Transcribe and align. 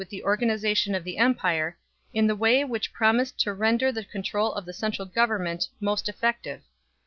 171 0.01 0.17
the 0.17 0.27
organization 0.31 0.95
of 0.95 1.03
the 1.03 1.19
empire, 1.19 1.77
in 2.11 2.25
the 2.25 2.35
way 2.35 2.63
which 2.63 2.91
promised 2.91 3.39
to 3.39 3.53
render 3.53 3.91
the 3.91 4.03
control 4.03 4.51
of 4.53 4.65
the 4.65 4.73
central 4.73 5.05
government 5.05 5.67
most 5.79 6.09
effective. 6.09 6.63